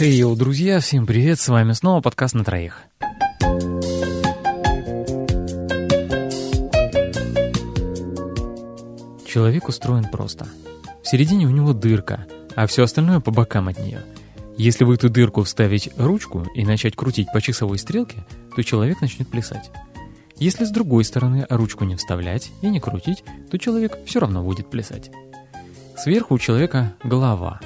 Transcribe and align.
Эй, 0.00 0.12
йоу, 0.12 0.36
друзья, 0.36 0.78
всем 0.78 1.06
привет, 1.06 1.40
с 1.40 1.48
вами 1.48 1.72
снова 1.72 2.00
подкаст 2.00 2.32
на 2.32 2.44
троих. 2.44 2.84
Человек 9.26 9.66
устроен 9.66 10.04
просто. 10.04 10.46
В 11.02 11.08
середине 11.08 11.46
у 11.46 11.50
него 11.50 11.72
дырка, 11.72 12.28
а 12.54 12.68
все 12.68 12.84
остальное 12.84 13.18
по 13.18 13.32
бокам 13.32 13.66
от 13.66 13.80
нее. 13.80 14.04
Если 14.56 14.84
в 14.84 14.92
эту 14.92 15.10
дырку 15.10 15.42
вставить 15.42 15.90
ручку 15.98 16.46
и 16.54 16.64
начать 16.64 16.94
крутить 16.94 17.32
по 17.32 17.40
часовой 17.40 17.80
стрелке, 17.80 18.24
то 18.54 18.62
человек 18.62 19.00
начнет 19.00 19.26
плясать. 19.26 19.72
Если 20.36 20.64
с 20.64 20.70
другой 20.70 21.02
стороны 21.02 21.44
ручку 21.50 21.82
не 21.82 21.96
вставлять 21.96 22.52
и 22.62 22.68
не 22.68 22.78
крутить, 22.78 23.24
то 23.50 23.58
человек 23.58 23.98
все 24.06 24.20
равно 24.20 24.44
будет 24.44 24.70
плясать. 24.70 25.10
Сверху 25.96 26.34
у 26.34 26.38
человека 26.38 26.94
голова. 27.02 27.58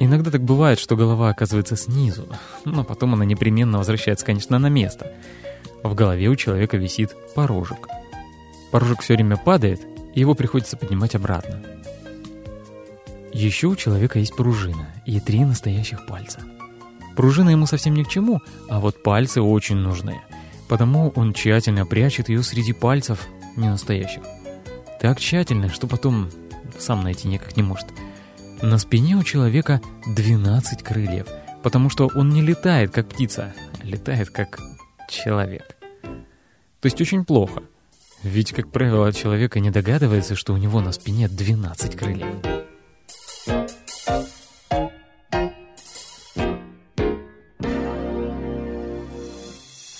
Иногда 0.00 0.32
так 0.32 0.42
бывает, 0.42 0.80
что 0.80 0.96
голова 0.96 1.28
оказывается 1.28 1.76
снизу, 1.76 2.26
но 2.64 2.82
потом 2.82 3.14
она 3.14 3.24
непременно 3.24 3.78
возвращается, 3.78 4.26
конечно, 4.26 4.58
на 4.58 4.68
место. 4.68 5.12
В 5.84 5.94
голове 5.94 6.28
у 6.28 6.34
человека 6.34 6.76
висит 6.76 7.14
порожек. 7.34 7.86
Порожек 8.72 9.02
все 9.02 9.14
время 9.14 9.36
падает, 9.36 9.80
и 10.14 10.20
его 10.20 10.34
приходится 10.34 10.76
поднимать 10.76 11.14
обратно. 11.14 11.62
Еще 13.32 13.68
у 13.68 13.76
человека 13.76 14.18
есть 14.18 14.34
пружина 14.34 14.88
и 15.06 15.20
три 15.20 15.44
настоящих 15.44 16.04
пальца. 16.06 16.40
Пружина 17.14 17.50
ему 17.50 17.66
совсем 17.66 17.94
ни 17.94 18.02
к 18.02 18.08
чему, 18.08 18.40
а 18.68 18.80
вот 18.80 19.02
пальцы 19.04 19.40
очень 19.40 19.76
нужны– 19.76 20.20
Потому 20.70 21.08
он 21.16 21.34
тщательно 21.34 21.84
прячет 21.84 22.28
ее 22.28 22.44
среди 22.44 22.72
пальцев 22.72 23.26
ненастоящих. 23.56 24.22
Так 25.00 25.18
тщательно, 25.18 25.68
что 25.68 25.88
потом 25.88 26.30
сам 26.78 27.02
найти 27.02 27.26
никак 27.26 27.56
не 27.56 27.64
может. 27.64 27.88
На 28.62 28.76
спине 28.76 29.16
у 29.16 29.22
человека 29.22 29.80
12 30.06 30.82
крыльев, 30.82 31.26
потому 31.62 31.88
что 31.88 32.10
он 32.14 32.28
не 32.28 32.42
летает, 32.42 32.90
как 32.90 33.08
птица, 33.08 33.54
а 33.82 33.86
летает, 33.86 34.28
как 34.28 34.60
человек. 35.08 35.76
То 36.80 36.86
есть 36.86 37.00
очень 37.00 37.24
плохо. 37.24 37.62
Ведь, 38.22 38.52
как 38.52 38.70
правило, 38.70 39.12
человека 39.14 39.60
не 39.60 39.70
догадывается, 39.70 40.34
что 40.34 40.52
у 40.52 40.58
него 40.58 40.82
на 40.82 40.92
спине 40.92 41.26
12 41.26 41.96
крыльев. 41.96 42.36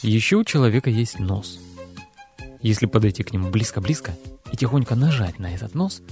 Еще 0.03 0.37
у 0.37 0.45
человека 0.45 0.91
есть 0.91 1.19
нос. 1.19 1.59
Если 2.61 2.85
подойти 2.85 3.23
к 3.23 3.33
нему 3.33 3.49
близко-близко 3.49 4.15
и 4.53 4.57
тихонько 4.57 4.95
нажать 4.95 5.39
на 5.39 5.55
этот 5.55 5.75
нос, 5.75 6.03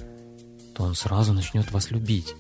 то 0.79 0.85
он 0.85 0.95
сразу 0.95 1.33
начнет 1.33 1.71
вас 1.73 1.91
любить. 1.91 2.35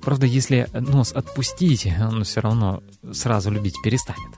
Правда, 0.00 0.24
если 0.24 0.68
нос 0.72 1.12
отпустить, 1.12 1.86
он 2.00 2.24
все 2.24 2.40
равно 2.40 2.82
сразу 3.12 3.50
любить 3.50 3.74
перестанет. 3.82 4.30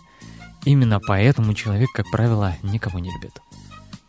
Именно 0.64 0.98
поэтому 0.98 1.54
человек, 1.54 1.90
как 1.92 2.10
правило, 2.10 2.56
никого 2.62 2.98
не 2.98 3.12
любит. 3.12 3.40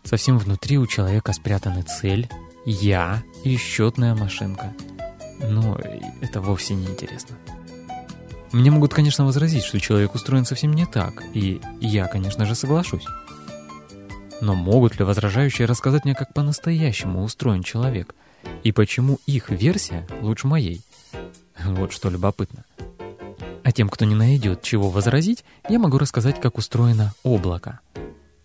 Совсем 0.03 0.37
внутри 0.37 0.77
у 0.77 0.87
человека 0.87 1.33
спрятаны 1.33 1.83
цель, 1.83 2.29
я 2.65 3.21
и 3.43 3.57
счетная 3.57 4.15
машинка. 4.15 4.73
Но 5.41 5.77
это 6.21 6.41
вовсе 6.41 6.75
не 6.75 6.85
интересно. 6.85 7.37
Мне 8.51 8.71
могут, 8.71 8.93
конечно, 8.93 9.25
возразить, 9.25 9.63
что 9.63 9.79
человек 9.79 10.15
устроен 10.15 10.45
совсем 10.45 10.73
не 10.73 10.85
так, 10.85 11.23
и 11.33 11.59
я, 11.81 12.05
конечно 12.05 12.45
же, 12.45 12.55
соглашусь. 12.55 13.05
Но 14.41 14.55
могут 14.55 14.99
ли 14.99 15.05
возражающие 15.05 15.65
рассказать 15.65 16.05
мне, 16.05 16.15
как 16.15 16.33
по-настоящему 16.33 17.23
устроен 17.23 17.63
человек, 17.63 18.13
и 18.63 18.71
почему 18.71 19.19
их 19.25 19.49
версия 19.49 20.07
лучше 20.21 20.47
моей? 20.47 20.81
Вот 21.63 21.91
что 21.91 22.09
любопытно. 22.09 22.65
А 23.63 23.71
тем, 23.71 23.89
кто 23.89 24.05
не 24.05 24.15
найдет 24.15 24.61
чего 24.61 24.89
возразить, 24.89 25.45
я 25.69 25.79
могу 25.79 25.97
рассказать, 25.97 26.41
как 26.41 26.57
устроено 26.57 27.13
облако. 27.23 27.79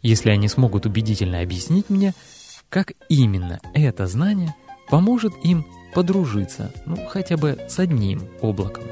Если 0.00 0.30
они 0.30 0.48
смогут 0.48 0.86
убедительно 0.86 1.40
объяснить 1.40 1.90
мне, 1.90 2.14
как 2.68 2.92
именно 3.08 3.60
это 3.74 4.06
знание 4.06 4.54
поможет 4.88 5.32
им 5.42 5.66
подружиться, 5.94 6.72
ну, 6.86 6.96
хотя 7.08 7.36
бы 7.36 7.58
с 7.68 7.78
одним 7.78 8.28
облаком. 8.40 8.84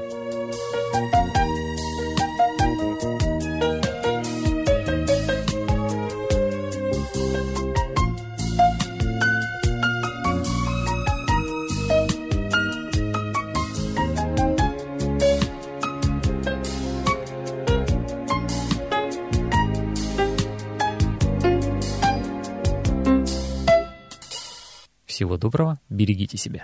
Всего 25.17 25.35
доброго, 25.35 25.79
берегите 25.89 26.37
себя. 26.37 26.61